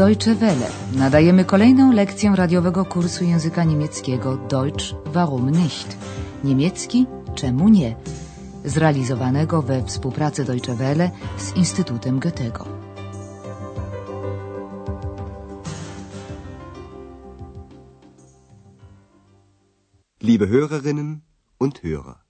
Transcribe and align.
Deutsche 0.00 0.34
Welle. 0.34 0.70
Nadajemy 0.96 1.44
kolejną 1.44 1.92
lekcję 1.92 2.32
radiowego 2.36 2.84
kursu 2.84 3.24
języka 3.24 3.64
niemieckiego 3.64 4.36
Deutsch 4.36 4.94
warum 5.06 5.50
nicht? 5.50 5.96
Niemiecki 6.44 7.06
czemu 7.34 7.68
nie? 7.68 7.96
Zrealizowanego 8.64 9.62
we 9.62 9.84
współpracy 9.84 10.44
Deutsche 10.44 10.74
Welle 10.74 11.10
z 11.38 11.56
Instytutem 11.56 12.20
Goethego. 12.20 12.66
Liebe 20.22 20.46
Hörerinnen 20.46 21.16
und 21.58 21.80
Hörer. 21.82 22.29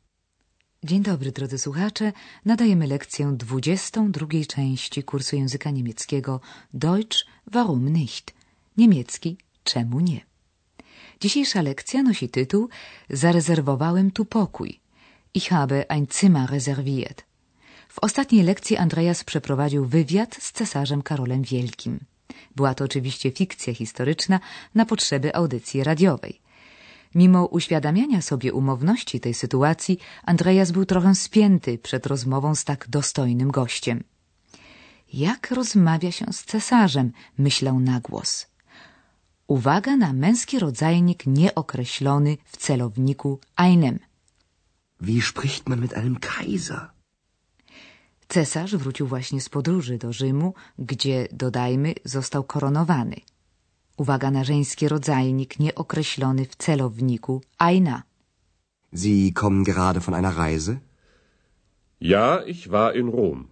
Dzień 0.85 1.03
dobry, 1.03 1.33
drodzy 1.33 1.59
słuchacze. 1.59 2.13
Nadajemy 2.45 2.87
lekcję 2.87 3.33
22 3.37 4.27
części 4.49 5.03
kursu 5.03 5.37
języka 5.37 5.71
niemieckiego 5.71 6.41
Deutsch 6.75 7.27
warum 7.47 7.89
nicht? 7.89 8.35
Niemiecki 8.77 9.37
czemu 9.65 10.01
nie? 10.01 10.21
Dzisiejsza 11.21 11.63
lekcja 11.63 12.03
nosi 12.03 12.29
tytuł 12.29 12.69
Zarezerwowałem 13.11 14.11
tu 14.11 14.25
pokój. 14.25 14.81
Ich 15.35 15.49
habe 15.49 15.91
ein 15.91 16.07
Zimmer 16.21 16.51
reserviert. 16.51 17.25
W 17.89 17.99
ostatniej 17.99 18.43
lekcji 18.43 18.77
Andreas 18.77 19.25
przeprowadził 19.25 19.87
wywiad 19.87 20.37
z 20.41 20.53
cesarzem 20.53 21.03
Karolem 21.03 21.43
Wielkim. 21.43 22.01
Była 22.57 22.75
to 22.75 22.85
oczywiście 22.85 23.31
fikcja 23.31 23.75
historyczna 23.75 24.41
na 24.75 24.87
potrzeby 24.87 25.35
audycji 25.35 25.85
radiowej. 25.85 26.41
Mimo 27.15 27.47
uświadamiania 27.47 28.23
sobie 28.23 28.53
umowności 28.53 29.21
tej 29.21 29.35
sytuacji, 29.35 29.99
Andreas 30.25 30.71
był 30.71 30.85
trochę 30.87 31.15
spięty 31.15 31.79
przed 31.79 32.07
rozmową 32.07 32.55
z 32.55 32.65
tak 32.65 32.89
dostojnym 32.89 33.51
gościem. 33.51 34.05
Jak 35.13 35.51
rozmawia 35.51 36.13
się 36.13 36.27
z 36.33 36.45
cesarzem, 36.45 37.13
myślał 37.39 37.81
na 37.81 38.01
głos. 38.01 38.47
Uwaga 39.47 39.97
na 39.97 40.13
męski 40.13 40.59
rodzajnik 40.59 41.27
nieokreślony 41.27 42.37
w 42.45 42.57
celowniku 42.57 43.41
einem. 43.57 43.99
Wie 45.01 45.23
spricht 45.23 45.69
man 45.69 45.81
mit 45.81 45.95
einem 45.95 46.17
Kaiser? 46.17 46.91
Cesarz 48.29 48.77
wrócił 48.77 49.07
właśnie 49.07 49.41
z 49.41 49.49
podróży 49.49 49.99
do 49.99 50.13
Rzymu, 50.13 50.55
gdzie, 50.79 51.29
dodajmy, 51.33 51.95
został 52.05 52.45
koronowany. 52.45 53.17
Uwaga 54.03 54.31
na 54.31 54.45
żeński 54.45 54.89
rodzajnik 54.89 55.59
nieokreślony 55.61 56.45
w 56.45 56.57
celowniku 56.57 57.43
Aina. 57.59 58.03
Sie 58.95 59.33
kommen 59.33 59.65
gerade 59.65 60.01
von 60.01 60.15
einer 60.15 60.37
Reise? 60.37 60.77
Ja, 62.01 62.43
ich 62.47 62.69
war 62.69 62.97
in 62.97 63.09
Rom. 63.11 63.49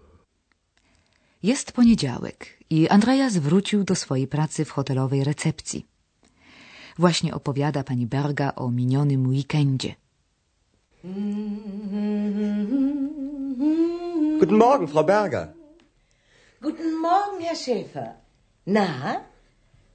Jest 1.43 1.73
poniedziałek 1.73 2.59
i 2.71 2.89
Andreas 2.89 3.37
wrócił 3.37 3.85
do 3.85 3.95
swojej 3.95 4.27
pracy 4.27 4.65
w 4.65 4.71
hotelowej 4.71 5.25
recepcji. 5.25 5.87
Właśnie 6.99 7.35
opowiada 7.35 7.85
pani 7.85 8.07
Berga 8.07 8.53
o 8.55 8.71
minionym 8.71 9.27
weekendzie. 9.29 9.95
Guten 14.41 14.57
Morgen, 14.57 14.89
Frau 14.89 15.05
Berger. 15.05 15.49
Guten 16.63 16.93
Morgen, 17.01 17.41
Herr 17.43 17.57
Schäfer. 17.57 18.09
Na, 18.67 19.21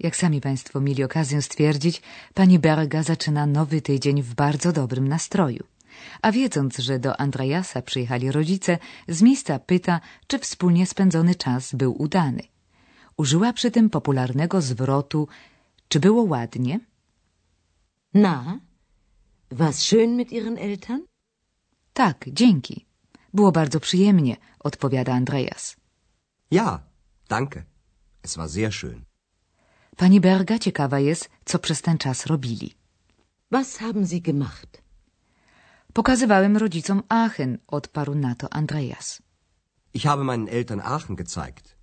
Jak 0.00 0.16
sami 0.16 0.40
Państwo 0.40 0.80
mieli 0.80 1.04
okazję 1.04 1.42
stwierdzić, 1.42 2.02
pani 2.34 2.58
Berga 2.58 3.02
zaczyna 3.02 3.46
nowy 3.46 3.82
tydzień 3.82 4.22
w 4.22 4.34
bardzo 4.34 4.72
dobrym 4.72 5.08
nastroju. 5.08 5.64
A 6.22 6.32
wiedząc, 6.32 6.78
że 6.78 6.98
do 6.98 7.20
Andreasa 7.20 7.82
przyjechali 7.82 8.32
rodzice, 8.32 8.78
z 9.08 9.22
miejsca 9.22 9.58
pyta, 9.58 10.00
czy 10.26 10.38
wspólnie 10.38 10.86
spędzony 10.86 11.34
czas 11.34 11.74
był 11.74 12.02
udany. 12.02 12.42
Użyła 13.16 13.52
przy 13.52 13.70
tym 13.70 13.90
popularnego 13.90 14.60
zwrotu 14.60 15.28
czy 15.88 16.00
było 16.00 16.22
ładnie? 16.22 16.80
Na, 18.14 18.60
war's 19.50 19.78
schön 19.80 20.16
mit 20.16 20.32
Ihren 20.32 20.58
Eltern? 20.58 21.00
Tak, 21.92 22.24
dzięki. 22.32 22.86
Było 23.34 23.52
bardzo 23.52 23.80
przyjemnie, 23.80 24.36
odpowiada 24.58 25.12
Andreas. 25.14 25.76
Ja, 26.50 26.80
danke. 27.28 27.62
Es 28.22 28.36
war 28.36 28.48
sehr 28.48 28.70
schön. 28.70 29.09
Pani 29.96 30.20
Berga 30.20 30.58
ciekawa 30.58 30.98
jest, 31.00 31.30
co 31.44 31.58
przez 31.58 31.82
ten 31.82 31.98
czas 31.98 32.26
robili. 32.26 32.74
Was 33.50 33.76
haben 33.76 34.06
Sie 34.06 34.20
gemacht? 34.20 34.82
Pokazywałem 35.92 36.56
rodzicom 36.56 37.02
Aachen, 37.08 37.58
odparł 37.66 38.14
na 38.14 38.34
to 38.34 38.52
Andreas. 38.52 39.22
Ich 39.94 40.02
habe 40.02 40.24
meinen 40.24 40.48
Eltern 40.48 40.80
Aachen 40.80 41.16
gezeigt. 41.16 41.74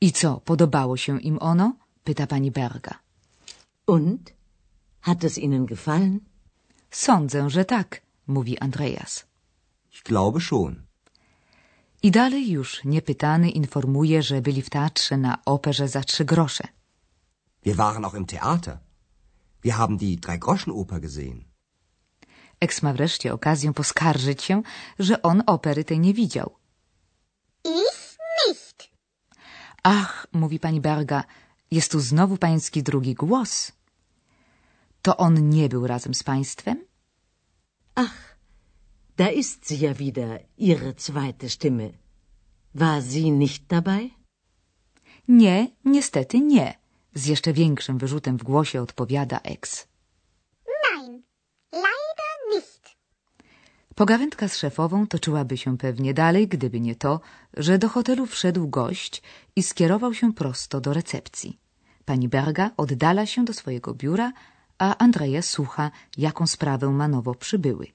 I 0.00 0.12
co, 0.12 0.40
podobało 0.40 0.96
się 0.96 1.20
im 1.20 1.38
ono? 1.38 1.76
pyta 2.04 2.26
pani 2.26 2.50
Berga. 2.50 2.98
Und? 3.86 4.32
Hat 5.00 5.24
es 5.24 5.38
Ihnen 5.38 5.66
gefallen? 5.66 6.20
Sądzę, 6.90 7.50
że 7.50 7.64
tak, 7.64 8.02
mówi 8.26 8.58
Andreas. 8.58 9.26
Ich 9.92 10.02
glaube 10.02 10.40
schon. 10.40 10.82
I 12.02 12.10
dalej 12.10 12.50
już 12.50 12.84
niepytany 12.84 13.50
informuje, 13.50 14.22
że 14.22 14.40
byli 14.42 14.62
w 14.62 14.70
teatrze 14.70 15.16
na 15.16 15.38
operze 15.44 15.88
za 15.88 16.00
trzy 16.00 16.24
grosze. 16.24 16.64
Wir 17.66 17.76
waren 17.78 18.04
auch 18.04 18.16
im 18.20 18.26
Theater. 18.26 18.74
Wir 19.64 19.74
haben 19.80 19.96
die 19.98 20.16
Dreigroschenoper 20.24 21.00
gesehen. 21.00 21.38
Eks 22.60 22.82
ma 22.82 22.92
wreszcie 22.92 23.32
okazję 23.32 23.72
poskarżyć 23.72 24.42
się, 24.42 24.62
że 24.98 25.22
on 25.22 25.42
opery 25.46 25.84
tej 25.84 25.98
nie 26.00 26.14
widział. 26.14 26.56
Ich 27.64 28.16
nicht. 28.46 28.90
Ach, 29.82 30.26
mówi 30.32 30.58
pani 30.60 30.80
Berga, 30.80 31.24
jest 31.70 31.90
tu 31.92 32.00
znowu 32.00 32.36
pański 32.36 32.82
drugi 32.82 33.14
głos. 33.14 33.72
To 35.02 35.16
on 35.16 35.48
nie 35.48 35.68
był 35.68 35.86
razem 35.86 36.14
z 36.14 36.22
państwem? 36.22 36.84
Ach, 37.94 38.36
da 39.16 39.28
ist 39.28 39.68
sie 39.68 39.76
ja 39.76 39.94
wieder, 39.94 40.40
Ihre 40.58 40.94
zweite 40.96 41.48
Stimme. 41.48 41.90
War 42.74 43.02
sie 43.02 43.30
nicht 43.30 43.62
dabei? 43.68 44.10
Nie, 45.28 45.68
niestety 45.84 46.40
nie. 46.40 46.83
Z 47.14 47.26
jeszcze 47.26 47.52
większym 47.52 47.98
wyrzutem 47.98 48.36
w 48.38 48.42
głosie 48.42 48.82
odpowiada 48.82 49.40
Eks. 49.44 49.88
Nein, 50.84 51.22
leider 51.72 52.34
nicht. 52.54 52.96
Pogawędka 53.94 54.48
z 54.48 54.56
szefową 54.56 55.06
toczyłaby 55.06 55.56
się 55.56 55.78
pewnie 55.78 56.14
dalej, 56.14 56.48
gdyby 56.48 56.80
nie 56.80 56.94
to, 56.94 57.20
że 57.56 57.78
do 57.78 57.88
hotelu 57.88 58.26
wszedł 58.26 58.68
gość 58.68 59.22
i 59.56 59.62
skierował 59.62 60.14
się 60.14 60.32
prosto 60.32 60.80
do 60.80 60.92
recepcji. 60.92 61.58
Pani 62.04 62.28
Berga 62.28 62.70
oddala 62.76 63.26
się 63.26 63.44
do 63.44 63.52
swojego 63.52 63.94
biura, 63.94 64.32
a 64.78 64.96
Andrea 64.98 65.42
słucha, 65.42 65.90
jaką 66.16 66.46
sprawę 66.46 66.90
ma 66.90 67.08
nowo 67.08 67.34
przybyły. 67.34 67.86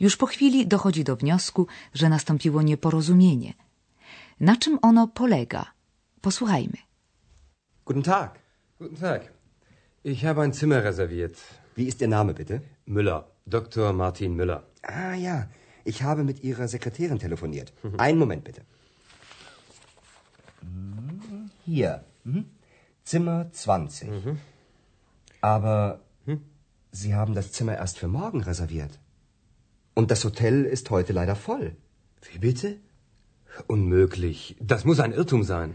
Już 0.00 0.16
po 0.16 0.26
chwili 0.26 0.66
dochodzi 0.66 1.04
do 1.04 1.16
wniosku, 1.16 1.66
że 1.94 2.08
nastąpiło 2.08 2.62
nieporozumienie. 2.62 3.54
Na 4.40 4.56
czym 4.56 4.78
ono 4.82 5.08
polega? 5.08 5.72
Posłuchajmy. 6.20 6.91
Guten 7.84 8.02
Tag. 8.02 8.38
Guten 8.78 8.96
Tag. 8.96 9.32
Ich 10.02 10.24
habe 10.24 10.42
ein 10.42 10.52
Zimmer 10.52 10.82
reserviert. 10.84 11.36
Wie 11.74 11.86
ist 11.86 12.00
Ihr 12.00 12.08
Name, 12.08 12.34
bitte? 12.34 12.62
Müller. 12.86 13.28
Dr. 13.46 13.92
Martin 13.92 14.34
Müller. 14.34 14.62
Ah 14.82 15.14
ja, 15.14 15.48
ich 15.84 16.02
habe 16.02 16.22
mit 16.24 16.42
Ihrer 16.44 16.68
Sekretärin 16.68 17.18
telefoniert. 17.18 17.72
Einen 17.98 18.18
Moment 18.18 18.44
bitte. 18.44 18.62
Hm, 20.60 21.50
Hier. 21.64 22.04
Mhm. 22.24 22.44
Zimmer 23.04 23.50
20. 23.50 24.08
Aber 25.40 26.00
Sie 26.92 27.14
haben 27.14 27.34
das 27.34 27.50
Zimmer 27.52 27.76
erst 27.76 27.98
für 27.98 28.06
morgen 28.06 28.42
reserviert. 28.42 29.00
Und 29.94 30.10
das 30.12 30.24
Hotel 30.24 30.64
ist 30.64 30.88
heute 30.90 31.12
leider 31.12 31.34
voll. 31.34 31.74
Wie 32.30 32.38
bitte? 32.38 32.76
Unmöglich. 33.66 34.56
Das 34.60 34.84
muss 34.84 35.00
ein 35.00 35.12
Irrtum 35.12 35.42
sein. 35.42 35.74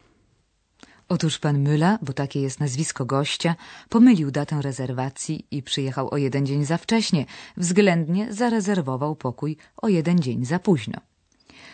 Otóż 1.15 1.39
pan 1.39 1.63
Müller, 1.63 1.97
bo 2.01 2.13
takie 2.13 2.41
jest 2.41 2.59
nazwisko 2.59 3.05
gościa, 3.05 3.55
pomylił 3.89 4.31
datę 4.31 4.61
rezerwacji 4.61 5.45
i 5.51 5.63
przyjechał 5.63 6.13
o 6.13 6.17
jeden 6.17 6.45
dzień 6.45 6.65
za 6.65 6.77
wcześnie. 6.77 7.25
Względnie 7.57 8.33
zarezerwował 8.33 9.15
pokój 9.15 9.57
o 9.77 9.87
jeden 9.87 10.19
dzień 10.19 10.45
za 10.45 10.59
późno. 10.59 11.01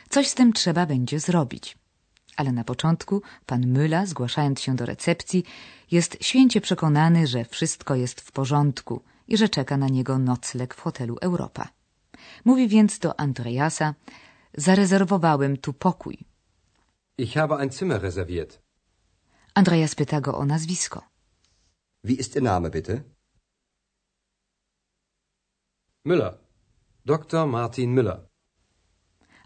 Coś 0.10 0.28
z 0.28 0.36
tym 0.36 0.54
trzeba 0.54 0.86
będzie 0.86 1.20
zrobić. 1.20 1.78
Ale 2.36 2.52
na 2.52 2.64
początku 2.64 3.22
pan 3.46 3.62
Müller, 3.62 4.08
zgłaszając 4.08 4.62
się 4.62 4.76
do 4.76 4.86
recepcji, 4.86 5.44
jest 5.92 6.18
święcie 6.22 6.62
przekonany, 6.62 7.28
że 7.28 7.46
wszystko 7.46 7.96
jest 7.96 8.22
w 8.22 8.32
porządku 8.32 9.02
i 9.28 9.38
że 9.38 9.50
czeka 9.50 9.78
na 9.78 9.88
niego 9.88 10.20
nocleg 10.20 10.74
w 10.74 10.80
hotelu 10.80 11.18
Europa. 11.22 11.70
Mówi 12.46 12.68
więc 12.68 13.00
do 13.00 13.20
Andreasa, 13.20 13.94
zarezerwowałem 14.58 15.58
tu 15.58 15.74
pokój. 15.74 16.18
Ich 17.18 17.34
habe 17.34 17.58
ein 17.58 17.72
Zimmer 17.72 18.02
reserviert. 18.02 18.67
Andreas 19.62 19.96
pyta 19.96 20.20
go 20.22 20.32
o 20.38 20.46
nazwisko. 20.46 21.00
Wie 22.04 22.18
ist 22.24 22.36
Ihr 22.36 22.44
Name, 22.44 22.70
bitte? 22.70 23.04
Müller. 26.06 26.34
Dr. 27.06 27.48
Martin 27.48 27.96
Müller. 27.96 28.20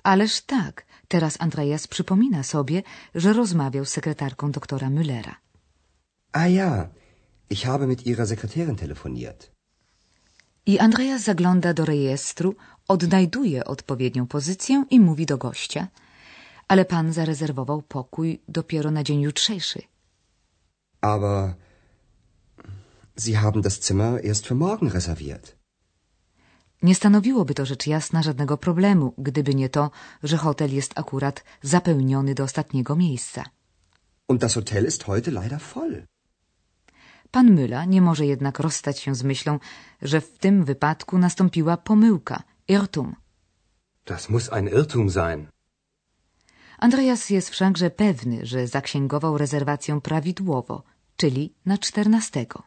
Ależ 0.03 0.41
tak, 0.41 0.85
teraz 1.07 1.41
Andreas 1.41 1.87
przypomina 1.87 2.43
sobie, 2.43 2.83
że 3.15 3.33
rozmawiał 3.33 3.85
z 3.85 3.89
sekretarką 3.89 4.51
doktora 4.51 4.87
Müllera. 4.89 5.33
Ah 6.33 6.47
ja, 6.47 6.89
ich 7.49 7.65
habe 7.65 7.87
mit 7.87 8.05
Ihrer 8.07 8.27
Sekretärin 8.27 8.75
telefoniert. 8.75 9.51
I 10.65 10.79
Andreas 10.79 11.21
zagląda 11.21 11.73
do 11.73 11.85
rejestru, 11.85 12.55
odnajduje 12.87 13.65
odpowiednią 13.65 14.27
pozycję 14.27 14.85
i 14.89 14.99
mówi 14.99 15.25
do 15.25 15.37
gościa, 15.37 15.87
ale 16.67 16.85
pan 16.85 17.13
zarezerwował 17.13 17.81
pokój 17.81 18.41
dopiero 18.47 18.91
na 18.91 19.03
dzień 19.03 19.21
jutrzejszy. 19.21 19.90
Aber 21.01 21.56
Sie 23.15 23.38
haben 23.38 23.62
das 23.62 23.80
Zimmer 23.81 24.24
erst 24.24 24.45
für 24.48 24.56
morgen 24.56 24.88
reserviert. 24.88 25.56
Nie 26.81 26.95
stanowiłoby 26.95 27.53
to 27.53 27.65
rzecz 27.65 27.88
jasna 27.88 28.24
żadnego 28.24 28.57
problemu, 28.57 29.13
gdyby 29.18 29.56
nie 29.56 29.69
to, 29.69 29.92
że 30.24 30.38
hotel 30.38 30.74
jest 30.74 31.00
akurat 31.00 31.44
zapełniony 31.62 32.36
do 32.36 32.44
ostatniego 32.44 32.95
miejsca. 32.95 33.44
Und 34.27 34.42
das 34.42 34.53
Hotel 34.53 34.86
ist 34.86 35.03
heute 35.03 35.31
leider 35.31 35.59
voll. 35.59 36.03
Pan 37.31 37.56
Müller 37.56 37.88
nie 37.88 38.01
może 38.01 38.25
jednak 38.25 38.59
rozstać 38.59 39.00
się 39.00 39.15
z 39.15 39.24
myślą, 39.24 39.59
że 40.01 40.21
w 40.21 40.38
tym 40.38 40.65
wypadku 40.65 41.18
nastąpiła 41.18 41.77
pomyłka, 41.77 42.44
Irrtum. 42.68 43.15
Das 44.06 44.30
muss 44.30 44.50
ein 44.54 44.68
Irrtum 44.68 45.09
sein. 45.09 45.47
Andreas 46.81 47.30
jest 47.30 47.50
wszakże 47.50 47.89
pewny, 47.89 48.45
że 48.45 48.68
zaksięgował 48.68 49.38
rezerwację 49.38 50.01
prawidłowo, 50.01 50.83
czyli 51.18 51.54
na 51.66 51.78
czternastego. 51.78 52.63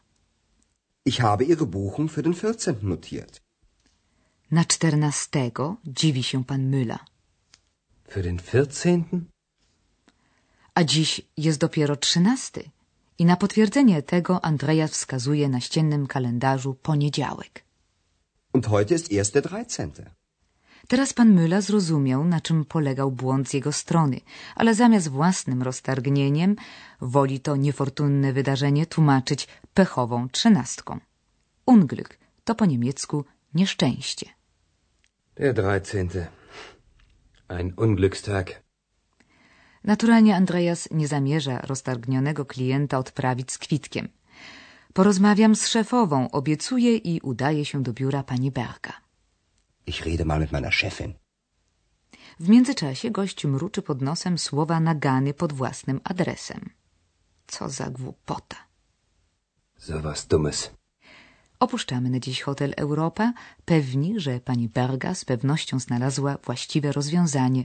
Ich 1.04 1.16
habe 1.16 1.44
Ihre 1.44 1.66
Buchung 1.66 2.12
für 2.12 2.22
den 2.22 2.34
14. 2.34 2.74
notiert. 2.82 3.40
Na 4.50 4.64
czternastego 4.64 5.76
dziwi 5.86 6.22
się 6.22 6.44
pan 6.44 6.70
Müller. 6.70 6.98
Für 8.08 8.22
den 8.22 8.38
14. 8.38 9.02
A 10.74 10.84
dziś 10.84 11.20
jest 11.36 11.58
dopiero 11.58 11.96
trzynasty. 11.96 12.70
I 13.18 13.24
na 13.24 13.36
potwierdzenie 13.36 14.02
tego 14.02 14.44
Andreas 14.44 14.90
wskazuje 14.90 15.48
na 15.48 15.60
ściennym 15.60 16.06
kalendarzu 16.06 16.74
poniedziałek. 16.74 17.64
Und 18.52 18.66
heute 18.66 18.94
ist 18.94 19.12
erst 19.12 19.34
der 19.34 19.42
13. 19.42 19.90
Teraz 20.88 21.12
pan 21.12 21.34
Müller 21.34 21.62
zrozumiał, 21.62 22.24
na 22.24 22.40
czym 22.40 22.64
polegał 22.64 23.10
błąd 23.12 23.48
z 23.48 23.54
jego 23.54 23.72
strony, 23.72 24.20
ale 24.54 24.74
zamiast 24.74 25.08
własnym 25.08 25.62
roztargnieniem 25.62 26.56
woli 27.00 27.40
to 27.40 27.56
niefortunne 27.56 28.32
wydarzenie 28.32 28.86
tłumaczyć 28.86 29.48
pechową 29.74 30.28
trzynastką. 30.28 31.00
Unglück 31.66 32.08
to 32.44 32.54
po 32.54 32.66
niemiecku 32.66 33.24
nieszczęście. 33.54 34.26
Der 35.36 35.54
13. 35.54 36.28
Ein 37.48 37.72
Unglückstag. 37.76 38.62
Naturalnie 39.84 40.36
Andreas 40.36 40.88
nie 40.90 41.08
zamierza 41.08 41.58
roztargnionego 41.60 42.44
klienta 42.44 42.98
odprawić 42.98 43.52
z 43.52 43.58
kwitkiem. 43.58 44.08
Porozmawiam 44.92 45.56
z 45.56 45.68
szefową, 45.68 46.30
obiecuje 46.30 46.96
i 46.96 47.20
udaje 47.20 47.64
się 47.64 47.82
do 47.82 47.92
biura 47.92 48.22
pani 48.22 48.50
Berga. 48.50 49.03
Ich 49.86 50.04
rede 50.06 50.24
mal 50.24 50.40
mit 50.40 50.52
meiner 50.52 50.72
Chefin. 50.72 51.14
W 52.40 52.48
międzyczasie 52.48 53.10
gość 53.10 53.44
mruczy 53.44 53.82
pod 53.82 54.02
nosem 54.02 54.38
słowa 54.38 54.80
nagany 54.80 55.34
pod 55.34 55.52
własnym 55.52 56.00
adresem. 56.04 56.70
Co 57.46 57.68
za 57.70 57.90
głupota. 57.90 58.56
So 59.78 60.00
was 60.00 60.26
Dummes. 60.26 60.70
Opuszczamy 61.60 62.10
na 62.10 62.20
dziś 62.20 62.42
hotel 62.42 62.74
Europa, 62.76 63.32
pewni, 63.64 64.20
że 64.20 64.40
pani 64.40 64.68
Berga 64.68 65.14
z 65.14 65.24
pewnością 65.24 65.78
znalazła 65.78 66.38
właściwe 66.44 66.92
rozwiązanie 66.92 67.64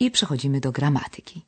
i 0.00 0.10
przechodzimy 0.10 0.60
do 0.60 0.72
gramatyki. 0.72 1.42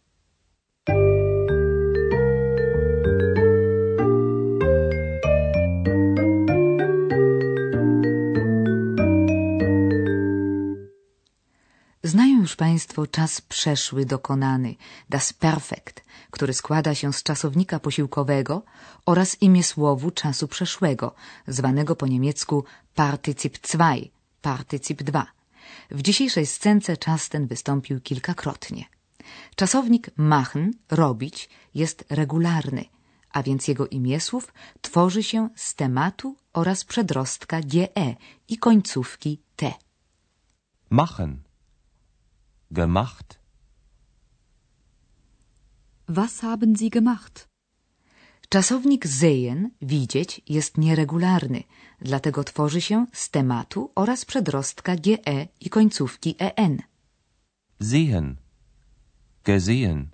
Już 12.49 12.57
Państwo 12.57 13.07
czas 13.07 13.41
przeszły 13.41 14.05
dokonany, 14.07 14.75
das 15.09 15.33
Perfekt, 15.33 16.05
który 16.31 16.55
składa 16.55 16.95
się 16.95 17.13
z 17.13 17.23
czasownika 17.23 17.81
posiłkowego 17.81 18.63
oraz 19.07 19.43
imię 19.43 19.63
słowu 19.65 20.11
czasu 20.11 20.49
przeszłego, 20.49 21.15
zwanego 21.49 21.97
po 21.97 22.07
niemiecku 22.07 22.65
Partycyp 22.95 23.59
2, 23.59 23.95
partycyp 24.43 25.03
2. 25.03 25.27
W 25.91 26.03
dzisiejszej 26.03 26.47
scence 26.47 26.97
czas 26.97 27.29
ten 27.29 27.47
wystąpił 27.47 28.01
kilkakrotnie. 28.01 28.85
Czasownik 29.57 30.11
machen, 30.17 30.73
robić, 30.91 31.49
jest 31.75 32.05
regularny, 32.11 32.85
a 33.33 33.43
więc 33.43 33.69
jego 33.69 33.87
imię 33.89 34.21
słów 34.21 34.53
tworzy 34.81 35.23
się 35.23 35.49
z 35.57 35.75
tematu 35.75 36.37
oraz 36.53 36.85
przedrostka 36.85 37.61
ge 37.61 37.89
i 38.49 38.59
końcówki 38.59 39.41
t. 39.57 39.75
Machen. 40.91 41.48
Gemacht. 42.71 43.39
Was 46.07 46.43
haben 46.43 46.77
Sie 46.77 46.91
gemacht? 46.91 47.49
Czasownik 48.49 49.07
sehen, 49.07 49.71
widzieć, 49.83 50.41
jest 50.49 50.79
nieregularny, 50.79 51.63
dlatego 52.01 52.45
tworzy 52.45 52.81
się 52.81 53.07
z 53.13 53.31
tematu 53.31 53.91
oraz 53.95 54.25
przedrostka 54.25 54.97
ge 54.97 55.19
i 55.61 55.71
końcówki 55.71 56.35
en. 56.39 56.83
Sehen. 57.81 58.37
Gesehen. 59.45 60.09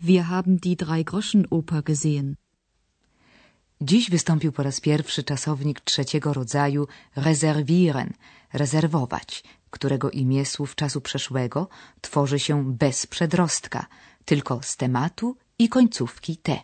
Wir 0.00 0.22
haben 0.22 0.56
die 0.56 0.76
Drei-Groschen-Oper 0.76 1.82
gesehen. 1.82 2.34
Dziś 3.80 4.10
wystąpił 4.10 4.52
po 4.52 4.62
raz 4.62 4.80
pierwszy 4.80 5.24
czasownik 5.24 5.80
trzeciego 5.80 6.32
rodzaju 6.32 6.86
reservieren, 7.16 8.12
rezerwować, 8.52 9.44
którego 9.70 10.10
imię 10.10 10.44
słów 10.44 10.74
czasu 10.74 11.00
przeszłego 11.00 11.68
tworzy 12.00 12.38
się 12.38 12.72
bez 12.72 13.06
przedrostka, 13.06 13.86
tylko 14.24 14.62
z 14.62 14.76
tematu 14.76 15.36
i 15.58 15.68
końcówki 15.68 16.36
te. 16.36 16.56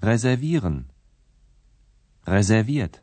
Reservieren. 0.00 0.84
Reserviert. 2.26 3.00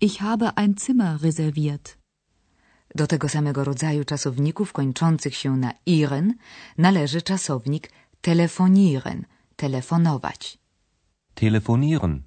Ich 0.00 0.18
habe 0.18 0.52
ein 0.54 0.74
Zimmer 0.78 1.20
reserviert. 1.20 1.98
Do 2.94 3.06
tego 3.06 3.28
samego 3.28 3.64
rodzaju 3.64 4.04
czasowników 4.04 4.72
kończących 4.72 5.34
się 5.36 5.56
na 5.56 5.72
iren 5.86 6.34
należy 6.78 7.22
czasownik 7.22 7.90
telefonieren, 8.20 9.24
telefonować. 9.56 10.58
Telefonieren. 11.34 12.22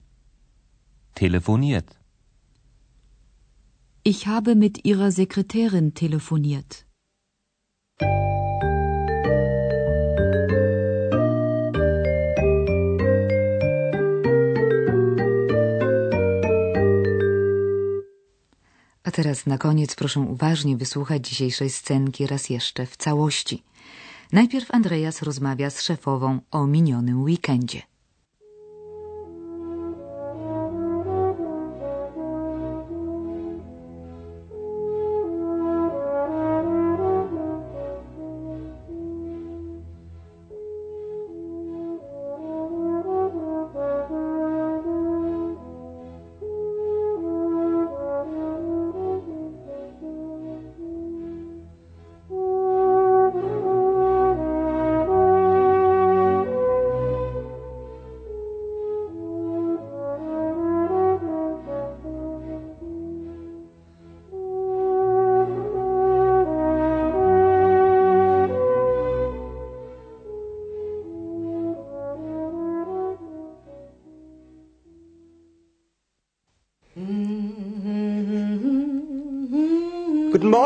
Telefoniert. 1.14 1.97
Ich 4.14 4.26
habe 4.26 4.56
mit 4.56 4.86
Ihrer 4.86 5.12
Sekretärin 5.12 5.94
telefoniert. 5.94 6.86
A 19.04 19.12
teraz 19.12 19.46
na 19.46 19.58
koniec 19.58 19.96
proszę 19.96 20.20
uważnie 20.20 20.78
wysłuchać 20.78 21.30
dzisiejszej 21.30 21.70
scenki 21.70 22.28
raz 22.28 22.50
jeszcze 22.50 22.86
w 22.86 22.98
całości. 22.98 23.64
Najpierw 24.32 24.72
Andreas 24.72 25.22
rozmawia 25.22 25.70
z 25.70 25.82
szefową 25.82 26.40
o 26.52 26.68
minionym 26.68 27.24
weekendzie. 27.24 27.97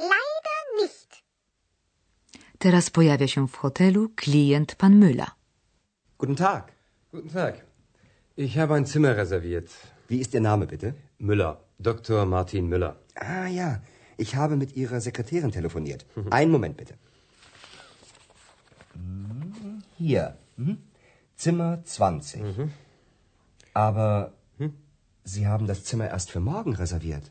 Leider 0.00 0.82
nicht. 0.82 1.22
Teraz 2.58 2.90
pojawia 2.90 3.28
się 3.28 3.48
w 3.48 3.56
hotelu 3.56 4.08
klient 4.16 4.74
pan 4.74 4.94
Müller. 4.98 5.30
Guten 6.18 6.36
Tag. 6.36 6.72
Guten 7.12 7.30
Tag. 7.30 7.54
Ich 8.36 8.58
habe 8.58 8.74
ein 8.74 8.86
Zimmer 8.86 9.16
reserviert. 9.16 9.70
Wie 10.08 10.20
ist 10.20 10.34
Ihr 10.34 10.40
Name 10.40 10.66
bitte? 10.66 10.94
Müller. 11.18 11.56
Dr. 11.78 12.26
Martin 12.26 12.68
Müller. 12.68 12.96
Ah 13.14 13.46
ja, 13.46 13.80
ich 14.18 14.36
habe 14.36 14.56
mit 14.56 14.76
Ihrer 14.76 15.00
Sekretärin 15.00 15.52
telefoniert. 15.52 16.06
Einen 16.30 16.50
Moment 16.50 16.76
bitte. 16.76 16.94
Hier. 19.98 20.36
Mhm. 20.56 20.78
Zimmer 21.36 21.82
20. 21.84 22.42
Aber 23.74 24.32
Sie 25.24 25.46
haben 25.46 25.66
das 25.66 25.84
Zimmer 25.84 26.08
erst 26.08 26.30
für 26.30 26.40
morgen 26.40 26.74
reserviert. 26.74 27.30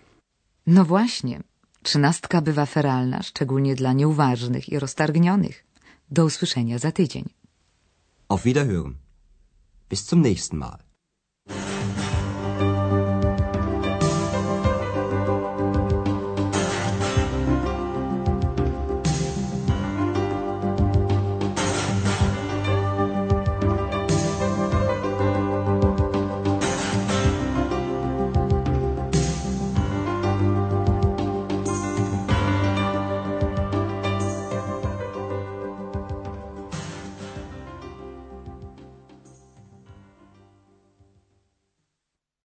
No 0.67 0.85
właśnie, 0.85 1.39
trzynastka 1.83 2.41
bywa 2.41 2.65
feralna, 2.65 3.23
szczególnie 3.23 3.75
dla 3.75 3.93
nieuważnych 3.93 4.69
i 4.69 4.79
roztargnionych. 4.79 5.65
Do 6.11 6.25
usłyszenia 6.25 6.79
za 6.79 6.91
tydzień. 6.91 7.29
Auf 8.27 8.43
Wiederhören. 8.43 8.93
Bis 9.89 10.05
zum 10.05 10.21
nächsten 10.21 10.57
Mal. 10.57 10.90